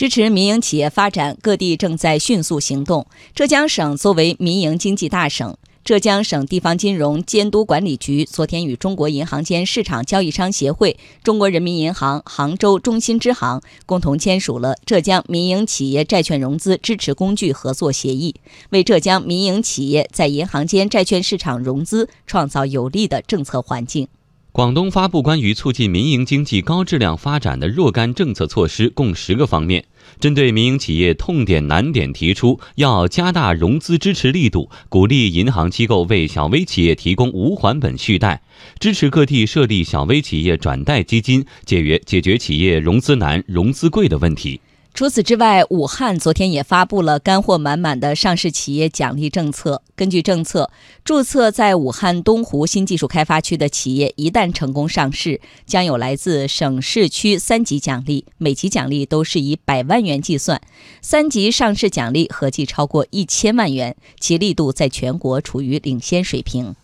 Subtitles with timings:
[0.00, 3.06] 支持民营企业发展，各地正在迅速行动。
[3.34, 18.34] 浙江省作为民营经济大省，浙江省地方金融监督管理局昨天与中国银行间市场交易商协会、中国人民银行杭州中心支行共同签署了浙江民营企业债券融资支持工具合作协议，
[18.70, 24.08] 为浙江民营企业在银行间债券市场融资创造有利的政策环境。
[24.52, 29.84] 广东发布关于促进民营经济高质量发展的若干政策措施，共十个方面，
[30.18, 38.42] 针对民营企业痛点难点提出，要加大融资支持力度，鼓励银行机构为小微企业提供无还本续贷，
[38.80, 44.60] 支持各地设立小微企业转贷基金，解决解决企业融资难、融资贵的问题。
[44.92, 49.82] 除此之外，武汉昨天也发布了干货满满的上市企业奖励政策。
[49.96, 50.70] 根据政策，
[51.04, 60.60] 注册在武汉东湖新技术开发区的企业一旦成功上市，将有来自省市区三级奖励，每级奖励都是以百万元计算，
[61.00, 66.74] 三级上市奖励合计超过一千万元，其力度在全国处于领先水平。